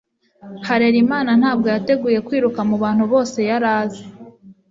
Harerimana 0.67 1.31
ntabwo 1.41 1.67
yateguye 1.73 2.19
kwiruka 2.27 2.59
mubantu 2.69 3.03
bose 3.11 3.37
yari 3.49 3.67
azi. 3.79 4.03